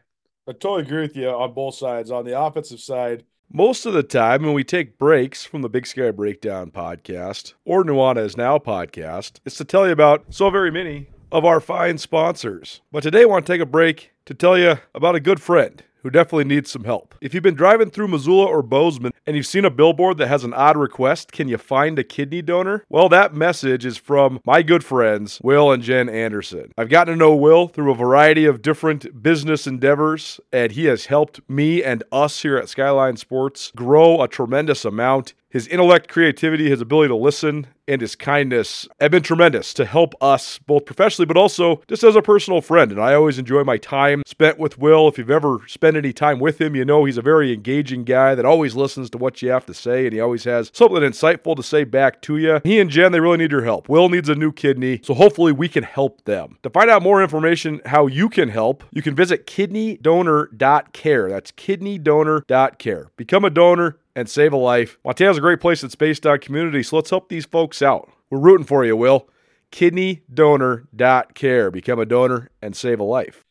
[0.48, 2.10] I totally agree with you on both sides.
[2.10, 5.86] On the offensive side, most of the time when we take breaks from the Big
[5.86, 11.10] Sky Breakdown podcast or Nuanez Now podcast, it's to tell you about so very many
[11.30, 12.80] of our fine sponsors.
[12.90, 15.84] But today I want to take a break to tell you about a good friend
[16.02, 17.14] who definitely needs some help.
[17.20, 20.44] If you've been driving through Missoula or Bozeman and you've seen a billboard that has
[20.44, 22.84] an odd request, can you find a kidney donor?
[22.88, 26.72] Well, that message is from my good friends, Will and Jen Anderson.
[26.76, 31.06] I've gotten to know Will through a variety of different business endeavors, and he has
[31.06, 35.34] helped me and us here at Skyline Sports grow a tremendous amount.
[35.50, 40.14] His intellect, creativity, his ability to listen, and his kindness have been tremendous to help
[40.20, 42.92] us both professionally, but also just as a personal friend.
[42.92, 45.08] And I always enjoy my time spent with Will.
[45.08, 48.34] If you've ever spent any time with him, you know he's a very engaging guy
[48.34, 51.56] that always listens to what you have to say, and he always has something insightful
[51.56, 52.60] to say back to you.
[52.62, 53.88] He and Jen, they really need your help.
[53.88, 56.58] Will needs a new kidney, so hopefully we can help them.
[56.62, 61.30] To find out more information how you can help, you can visit kidneydonor.care.
[61.30, 63.10] That's kidneydonor.care.
[63.16, 64.98] Become a donor and save a life.
[65.04, 68.10] Montana's a great place that's based on community, so let's help these folks out.
[68.30, 69.28] We're rooting for you, Will.
[69.70, 71.70] KidneyDonor.care.
[71.70, 73.44] Become a donor and save a life.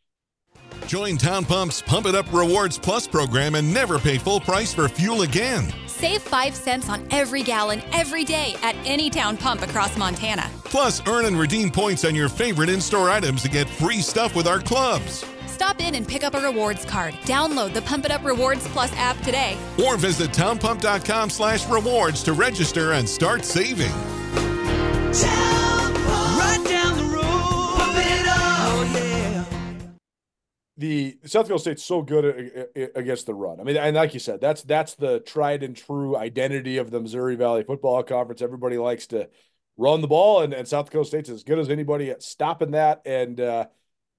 [0.86, 4.90] Join Town Pump's Pump It Up Rewards Plus program and never pay full price for
[4.90, 5.72] fuel again.
[5.88, 10.50] Save 5 cents on every gallon every day at any town pump across Montana.
[10.66, 14.36] Plus, earn and redeem points on your favorite in store items to get free stuff
[14.36, 15.26] with our clubs.
[15.58, 17.16] Stop in and pick up a rewards card.
[17.26, 19.58] Download the Pump It Up Rewards Plus app today.
[19.84, 23.90] Or visit townpump.com slash rewards to register and start saving.
[23.90, 25.16] Right
[26.64, 27.76] down the road.
[27.76, 28.38] Pump it up.
[28.38, 29.44] Oh, yeah.
[30.78, 33.60] The South Dakota State's so good against the run.
[33.60, 37.00] I mean, and like you said, that's that's the tried and true identity of the
[37.00, 38.44] Missouri Valley Football Conference.
[38.44, 39.28] Everybody likes to
[39.76, 43.02] run the ball, and, and South Dakota State's as good as anybody at stopping that.
[43.08, 43.66] And uh,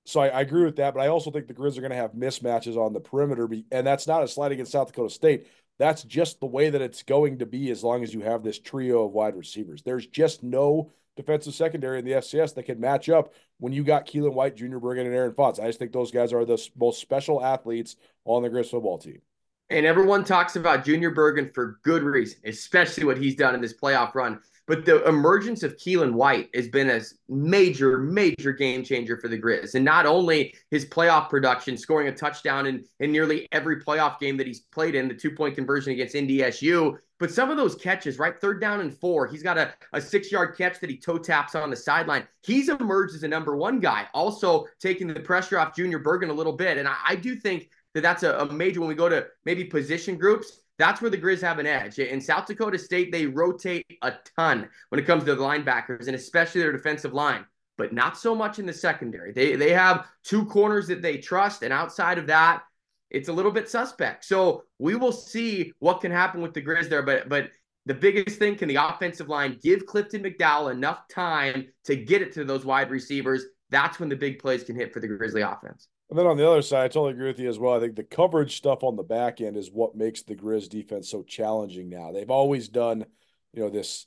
[0.09, 1.97] so I, I, agree with that, but I also think the Grizz are going to
[1.97, 5.47] have mismatches on the perimeter, and that's not a slight against South Dakota State.
[5.79, 8.59] That's just the way that it's going to be as long as you have this
[8.59, 9.83] trio of wide receivers.
[9.83, 14.07] There's just no defensive secondary in the FCS that can match up when you got
[14.07, 15.61] Keelan White, Junior Bergen, and Aaron Fontes.
[15.61, 19.21] I just think those guys are the most special athletes on the Grizz football team.
[19.69, 23.75] And everyone talks about Junior Bergen for good reason, especially what he's done in this
[23.75, 24.41] playoff run.
[24.69, 29.41] But the emergence of Keelan White has been a major, major game changer for the
[29.41, 29.75] Grizz.
[29.75, 34.37] And not only his playoff production, scoring a touchdown in, in nearly every playoff game
[34.37, 38.19] that he's played in, the two point conversion against NDSU, but some of those catches,
[38.19, 38.39] right?
[38.39, 41.55] Third down and four, he's got a, a six yard catch that he toe taps
[41.55, 42.29] on the sideline.
[42.43, 46.35] He's emerged as a number one guy, also taking the pressure off Junior Bergen a
[46.35, 46.77] little bit.
[46.77, 49.65] And I, I do think that that's a, a major when we go to maybe
[49.65, 51.99] position groups that's where the Grizz have an edge.
[51.99, 56.15] In South Dakota State, they rotate a ton when it comes to the linebackers and
[56.15, 57.45] especially their defensive line,
[57.77, 59.33] but not so much in the secondary.
[59.33, 62.63] They they have two corners that they trust, and outside of that,
[63.11, 64.25] it's a little bit suspect.
[64.25, 67.03] So we will see what can happen with the Grizz there.
[67.03, 67.51] But but
[67.87, 72.33] the biggest thing can the offensive line give Clifton McDowell enough time to get it
[72.35, 73.45] to those wide receivers?
[73.71, 75.89] That's when the big plays can hit for the Grizzly offense.
[76.11, 77.75] And then on the other side, I totally agree with you as well.
[77.75, 81.11] I think the coverage stuff on the back end is what makes the Grizz defense
[81.11, 82.13] so challenging now.
[82.13, 83.05] They've always done,
[83.53, 84.07] you know, this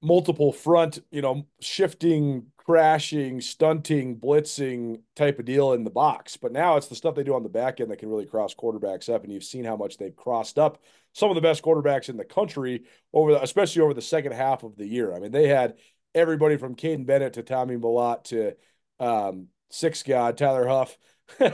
[0.00, 6.36] multiple front, you know, shifting, crashing, stunting, blitzing type of deal in the box.
[6.36, 8.54] But now it's the stuff they do on the back end that can really cross
[8.54, 9.24] quarterbacks up.
[9.24, 12.24] And you've seen how much they've crossed up some of the best quarterbacks in the
[12.24, 15.14] country over, the, especially over the second half of the year.
[15.14, 15.74] I mean, they had
[16.14, 18.56] everybody from Kaiden Bennett to Tommy Mellott to
[19.00, 20.96] um, six god Tyler Huff.
[21.40, 21.46] you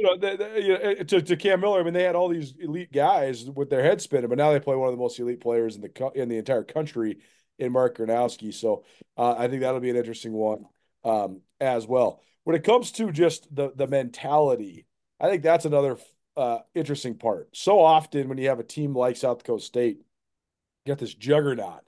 [0.00, 0.14] know,
[0.56, 1.80] you know, to, to Cam Miller.
[1.80, 4.60] I mean, they had all these elite guys with their head spinning, but now they
[4.60, 7.18] play one of the most elite players in the in the entire country
[7.58, 8.52] in Mark Gronowski.
[8.52, 8.84] So
[9.16, 10.66] uh, I think that'll be an interesting one
[11.04, 12.20] um, as well.
[12.44, 14.86] When it comes to just the the mentality,
[15.20, 15.96] I think that's another
[16.36, 17.48] uh, interesting part.
[17.56, 19.98] So often when you have a team like South Dakota State,
[20.84, 21.82] you got this juggernaut,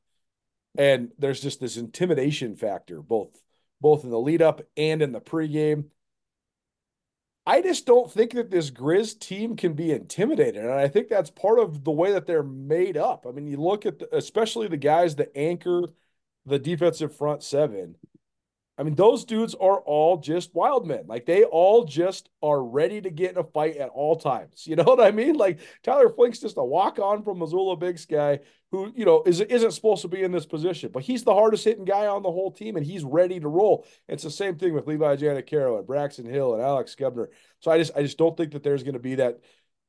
[0.79, 3.41] and there's just this intimidation factor, both
[3.81, 5.85] both in the lead up and in the pregame.
[7.45, 10.65] I just don't think that this Grizz team can be intimidated.
[10.65, 13.25] And I think that's part of the way that they're made up.
[13.27, 15.85] I mean, you look at the, especially the guys that anchor
[16.45, 17.97] the defensive front seven.
[18.79, 21.05] I mean, those dudes are all just wild men.
[21.07, 24.67] Like they all just are ready to get in a fight at all times.
[24.67, 25.37] You know what I mean?
[25.37, 28.41] Like Tyler Flink's just a walk on from Missoula Big Sky
[28.73, 31.65] who, you know, is, isn't supposed to be in this position, but he's the hardest
[31.65, 33.87] hitting guy on the whole team and he's ready to roll.
[34.09, 37.29] It's the same thing with Levi Janacaro and Braxton Hill and Alex Skebner.
[37.61, 39.39] So I just, I just don't think that there's going to be that,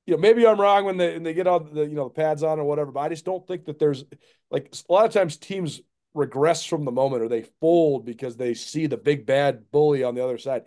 [0.06, 2.12] you know, maybe I'm wrong when they, when they get all the, you know, the
[2.12, 4.06] pads on or whatever, but I just don't think that there's
[4.50, 5.82] like a lot of times teams
[6.14, 10.16] regress from the moment or they fold because they see the big bad bully on
[10.16, 10.64] the other side.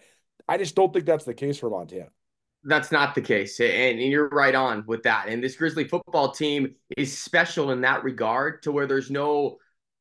[0.48, 2.09] I just don't think that's the case for Montana.
[2.62, 3.59] That's not the case.
[3.61, 5.29] And, you're right on with that.
[5.29, 9.59] And this Grizzly football team is special in that regard to where there's no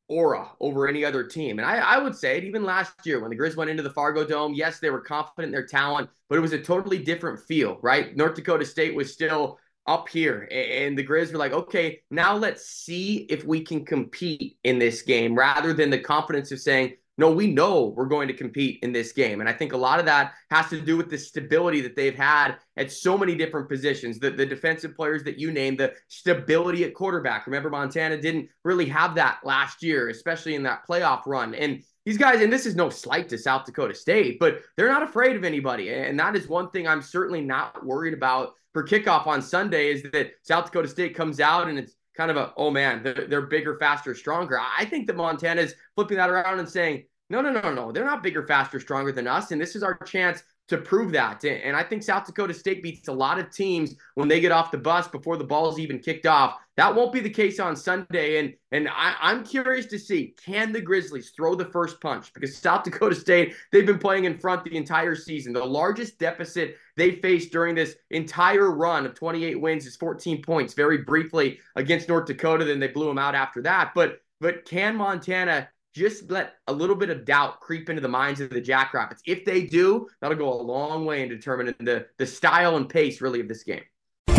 [0.08, 1.58] aura over any other team.
[1.58, 3.90] And I, I, would say it even last year when the Grizz went into the
[3.90, 7.38] Fargo Dome, yes, they were confident in their talent, but it was a totally different
[7.38, 8.14] feel, right?
[8.16, 9.58] North Dakota State was still
[9.90, 10.48] up here.
[10.52, 15.02] And the Grizz were like, okay, now let's see if we can compete in this
[15.02, 18.92] game rather than the confidence of saying, no, we know we're going to compete in
[18.92, 19.40] this game.
[19.40, 22.14] And I think a lot of that has to do with the stability that they've
[22.14, 24.18] had at so many different positions.
[24.18, 27.46] The, the defensive players that you named, the stability at quarterback.
[27.46, 31.54] Remember, Montana didn't really have that last year, especially in that playoff run.
[31.54, 35.02] And these guys, and this is no slight to South Dakota State, but they're not
[35.02, 35.90] afraid of anybody.
[35.90, 40.02] And that is one thing I'm certainly not worried about for kickoff on Sunday is
[40.12, 43.76] that South Dakota State comes out and it's kind of a, oh man, they're, bigger,
[43.78, 44.58] faster, stronger.
[44.58, 48.04] I think that Montana is flipping that around and saying, no, no, no, no, they're
[48.04, 49.50] not bigger, faster, stronger than us.
[49.50, 51.44] And this is our chance to prove that.
[51.44, 54.70] And I think South Dakota State beats a lot of teams when they get off
[54.70, 56.58] the bus before the ball's even kicked off.
[56.76, 58.38] That won't be the case on Sunday.
[58.38, 62.32] And and I, I'm curious to see can the Grizzlies throw the first punch?
[62.32, 65.52] Because South Dakota State, they've been playing in front the entire season.
[65.52, 70.74] The largest deficit they faced during this entire run of 28 wins is 14 points,
[70.74, 72.64] very briefly against North Dakota.
[72.64, 73.90] Then they blew them out after that.
[73.94, 78.40] But but can Montana just let a little bit of doubt creep into the minds
[78.40, 79.22] of the Jackrabbits.
[79.26, 83.20] If they do, that'll go a long way in determining the, the style and pace,
[83.20, 83.82] really, of this game.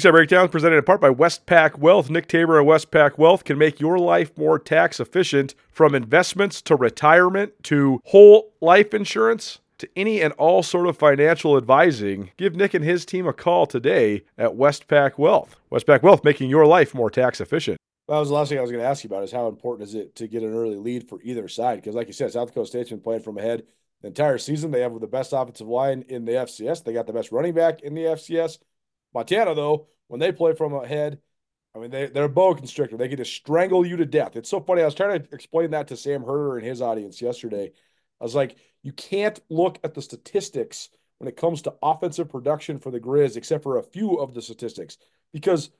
[0.00, 2.10] Sky Breakdown presented in part by Westpac Wealth.
[2.10, 6.74] Nick Tabor at Westpac Wealth can make your life more tax efficient from investments to
[6.74, 12.32] retirement to whole life insurance to any and all sort of financial advising.
[12.36, 15.56] Give Nick and his team a call today at Westpac Wealth.
[15.70, 17.78] Westpac Wealth making your life more tax efficient.
[18.08, 19.88] That was the last thing I was going to ask you about is how important
[19.88, 21.76] is it to get an early lead for either side?
[21.76, 23.62] Because like you said, South Dakota State's been playing from ahead
[24.02, 24.72] the entire season.
[24.72, 26.82] They have the best offensive line in the FCS.
[26.82, 28.58] They got the best running back in the FCS.
[29.14, 31.18] Montana, though, when they play from ahead,
[31.74, 32.96] I mean, they, they're a boa constrictor.
[32.96, 34.36] They can just strangle you to death.
[34.36, 34.82] It's so funny.
[34.82, 37.72] I was trying to explain that to Sam Herder and his audience yesterday.
[38.20, 40.88] I was like, you can't look at the statistics
[41.18, 44.42] when it comes to offensive production for the Grizz, except for a few of the
[44.42, 44.98] statistics,
[45.32, 45.70] because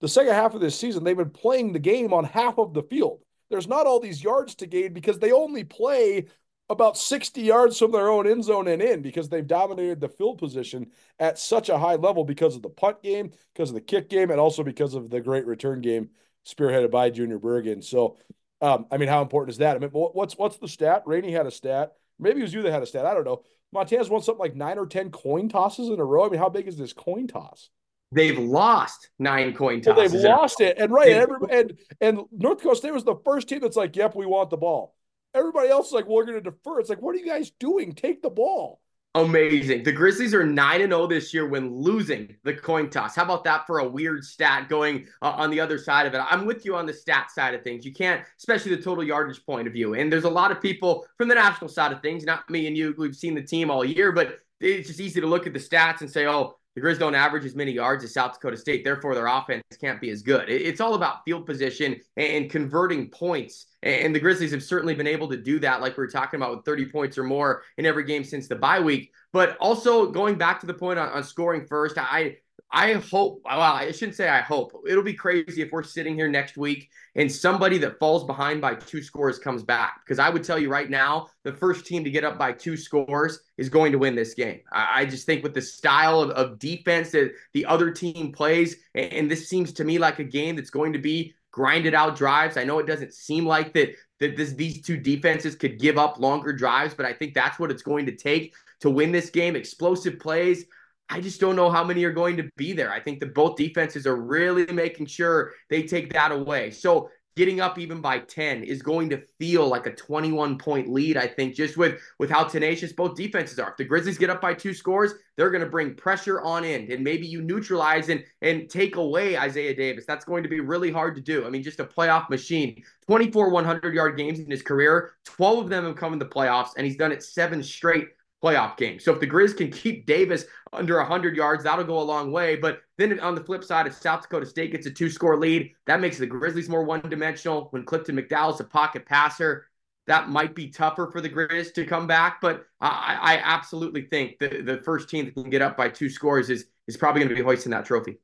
[0.00, 2.82] the second half of this season, they've been playing the game on half of the
[2.82, 3.22] field.
[3.50, 6.26] There's not all these yards to gain because they only play
[6.72, 10.38] about 60 yards from their own end zone and in because they've dominated the field
[10.38, 14.08] position at such a high level because of the punt game, because of the kick
[14.08, 16.10] game, and also because of the great return game
[16.46, 17.82] spearheaded by Junior Bergen.
[17.82, 18.16] So,
[18.60, 19.76] um, I mean, how important is that?
[19.76, 21.02] I mean, what's what's the stat?
[21.06, 21.92] Rainey had a stat.
[22.18, 23.06] Maybe it was you that had a stat.
[23.06, 23.42] I don't know.
[23.72, 26.26] Montana's won something like nine or ten coin tosses in a row.
[26.26, 27.70] I mean, how big is this coin toss?
[28.12, 30.12] They've lost nine coin tosses.
[30.12, 33.16] Well, they've lost it, and right, and, every, and and North Coast State was the
[33.24, 34.94] first team that's like, "Yep, we want the ball."
[35.34, 36.80] Everybody else is like, well, we're going to defer.
[36.80, 37.94] It's like, what are you guys doing?
[37.94, 38.80] Take the ball.
[39.14, 39.82] Amazing.
[39.82, 43.14] The Grizzlies are 9 and 0 this year when losing the coin toss.
[43.14, 46.22] How about that for a weird stat going uh, on the other side of it?
[46.30, 47.84] I'm with you on the stat side of things.
[47.84, 49.94] You can't, especially the total yardage point of view.
[49.94, 52.76] And there's a lot of people from the national side of things, not me and
[52.76, 55.58] you, we've seen the team all year, but it's just easy to look at the
[55.58, 58.82] stats and say, oh, the Grizz don't average as many yards as South Dakota State.
[58.82, 60.48] Therefore, their offense can't be as good.
[60.48, 63.66] It's all about field position and converting points.
[63.82, 66.56] And the Grizzlies have certainly been able to do that, like we are talking about
[66.56, 69.12] with 30 points or more in every game since the bye week.
[69.32, 72.36] But also going back to the point on, on scoring first, I
[72.74, 74.72] I hope, well, I shouldn't say I hope.
[74.88, 78.74] It'll be crazy if we're sitting here next week and somebody that falls behind by
[78.74, 80.00] two scores comes back.
[80.02, 82.78] Because I would tell you right now, the first team to get up by two
[82.78, 84.60] scores is going to win this game.
[84.72, 88.76] I, I just think with the style of, of, defense that the other team plays,
[88.94, 92.16] and, and this seems to me like a game that's going to be grinded out
[92.16, 92.56] drives.
[92.56, 96.18] I know it doesn't seem like that that this, these two defenses could give up
[96.18, 99.56] longer drives, but I think that's what it's going to take to win this game.
[99.56, 100.64] Explosive plays.
[101.12, 102.90] I just don't know how many are going to be there.
[102.90, 106.70] I think that both defenses are really making sure they take that away.
[106.70, 111.16] So getting up even by 10 is going to feel like a 21 point lead
[111.16, 113.70] i think just with with how tenacious both defenses are.
[113.70, 116.90] If the grizzlies get up by two scores they're going to bring pressure on in
[116.92, 120.04] and maybe you neutralize and and take away isaiah davis.
[120.06, 121.46] That's going to be really hard to do.
[121.46, 122.82] I mean just a playoff machine.
[123.06, 125.12] 24 100 yard games in his career.
[125.24, 128.08] 12 of them have come in the playoffs and he's done it seven straight
[128.42, 128.98] playoff game.
[128.98, 132.56] So if the Grizz can keep Davis under 100 yards, that'll go a long way.
[132.56, 135.72] But then on the flip side, if South Dakota State gets a two score lead,
[135.86, 137.68] that makes the Grizzlies more one dimensional.
[137.70, 139.66] When Clifton McDowell's a pocket passer,
[140.06, 142.40] that might be tougher for the Grizz to come back.
[142.40, 146.08] But I, I absolutely think the, the first team that can get up by two
[146.08, 148.18] scores is is probably going to be hoisting that trophy.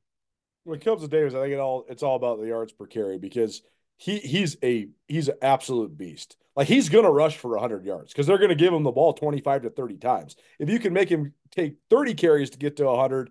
[0.65, 2.85] When it comes to Davis, I think it all it's all about the yards per
[2.85, 3.61] carry because
[3.99, 6.37] he he's a he's an absolute beast.
[6.55, 8.91] Like he's going to rush for 100 yards because they're going to give him the
[8.91, 10.35] ball 25 to 30 times.
[10.57, 13.29] If you can make him take 30 carries to get to 100,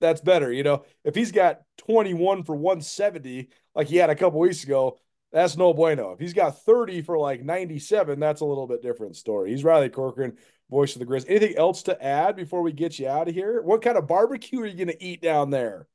[0.00, 0.50] that's better.
[0.50, 4.98] You know, if he's got 21 for 170 like he had a couple weeks ago,
[5.32, 6.12] that's no bueno.
[6.12, 9.50] If he's got 30 for like 97, that's a little bit different story.
[9.50, 10.38] He's Riley Corcoran,
[10.70, 11.26] voice of the Grizz.
[11.28, 13.60] Anything else to add before we get you out of here?
[13.60, 15.88] What kind of barbecue are you going to eat down there?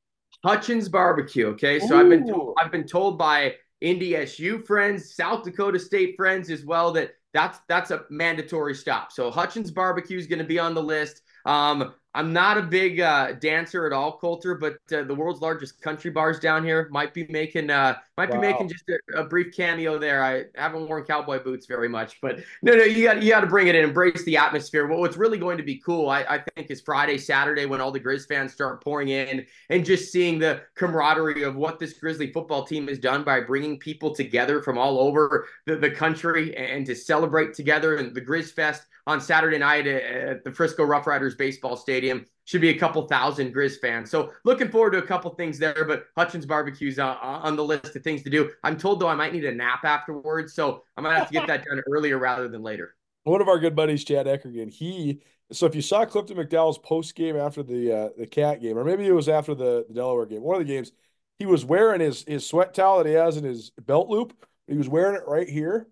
[0.43, 1.47] Hutchins barbecue.
[1.47, 2.01] Okay, so Ooh.
[2.01, 6.91] I've been told, I've been told by NDSU friends, South Dakota State friends as well
[6.93, 9.11] that that's that's a mandatory stop.
[9.11, 11.21] So Hutchins Barbecue is going to be on the list.
[11.45, 15.81] Um, I'm not a big uh, dancer at all, Colter, but uh, the world's largest
[15.81, 18.39] country bars down here might be making uh, might wow.
[18.39, 20.23] be making just a, a, brief cameo there.
[20.23, 23.47] I haven't worn cowboy boots very much, but no, no, you got you got to
[23.47, 24.85] bring it in, embrace the atmosphere.
[24.85, 27.91] Well, what's really going to be cool, I, I think, is Friday, Saturday when all
[27.91, 32.31] the Grizz fans start pouring in and just seeing the camaraderie of what this Grizzly
[32.31, 36.85] football team has done by bringing people together from all over the, the country and
[36.85, 37.95] to celebrate together.
[37.95, 42.26] And the Grizz Fest on Saturday night at the Frisco Rough Riders baseball stadium.
[42.45, 44.10] should be a couple thousand Grizz fans.
[44.10, 45.86] So looking forward to a couple things there.
[45.86, 48.51] But Hutchins Barbecue's uh, on the list of things to do.
[48.64, 51.47] I'm told though I might need a nap afterwards, so I might have to get
[51.47, 52.95] that done earlier rather than later.
[53.24, 57.16] One of our good buddies, Chad Eckergan, he so if you saw Clifton McDowell's post
[57.16, 60.26] game after the uh, the cat game, or maybe it was after the, the Delaware
[60.26, 60.91] game, one of the games,
[61.39, 64.34] he was wearing his his sweat towel that he has in his belt loop.
[64.68, 65.88] He was wearing it right here.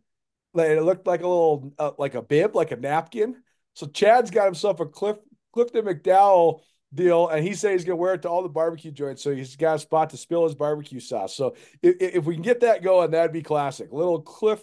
[0.53, 3.37] Like it looked like a little uh, like a bib, like a napkin.
[3.73, 5.17] So Chad's got himself a Cliff
[5.53, 6.61] Clifton McDowell
[6.93, 9.55] deal, and he said he's gonna wear it to all the barbecue joints, so he's
[9.55, 11.35] got a spot to spill his barbecue sauce.
[11.35, 13.91] So if, if we can get that going, that'd be classic.
[13.91, 14.59] Little Cliff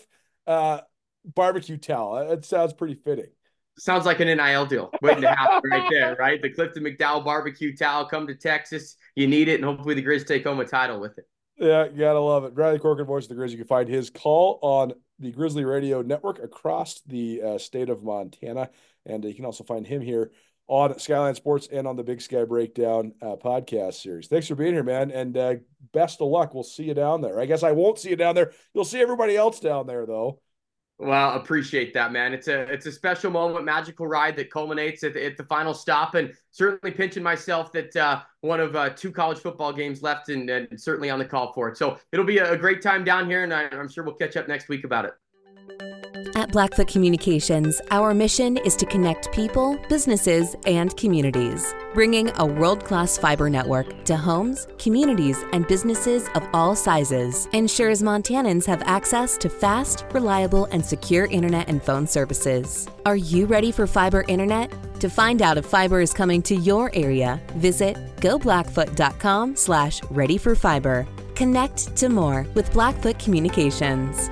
[0.47, 0.81] uh,
[1.25, 2.19] barbecue towel.
[2.31, 3.31] It sounds pretty fitting.
[3.79, 6.43] Sounds like an NIL deal waiting to happen right there, right?
[6.43, 8.97] The Clifton McDowell barbecue towel come to Texas.
[9.15, 11.29] You need it, and hopefully the Grizz take home a title with it.
[11.59, 12.55] Yeah, you gotta love it.
[12.55, 13.51] Riley Corcoran, voice of the Grizz.
[13.51, 18.03] You can find his call on the Grizzly Radio Network across the uh, state of
[18.03, 18.71] Montana,
[19.07, 20.31] and you can also find him here
[20.69, 24.29] on Skyline Sports and on the Big Sky Breakdown uh, podcast series.
[24.29, 25.55] Thanks for being here, man, and uh,
[25.93, 26.55] best of luck.
[26.55, 27.41] We'll see you down there.
[27.41, 28.53] I guess I won't see you down there.
[28.75, 30.41] You'll see everybody else down there, though.
[31.01, 32.35] Well, appreciate that, man.
[32.35, 35.73] It's a it's a special moment, magical ride that culminates at the, at the final
[35.73, 40.29] stop, and certainly pinching myself that uh, one of uh, two college football games left,
[40.29, 41.77] and, and, certainly on the call for it.
[41.77, 44.49] So it'll be a, great time down here, and I, I'm sure we'll catch up
[44.49, 45.98] next week about it.
[46.35, 52.85] At Blackfoot Communications, our mission is to connect people, businesses, and communities, bringing a world
[52.85, 57.47] class fiber network to homes, communities, and businesses of all sizes.
[57.53, 62.89] Ensures Montanans have access to fast, reliable, and secure internet and phone services.
[63.05, 64.73] Are you ready for fiber internet?
[65.01, 70.55] To find out if fiber is coming to your area, visit goblackfoot.com slash ready for
[70.55, 71.07] fiber.
[71.35, 74.31] Connect to more with Blackfoot Communications.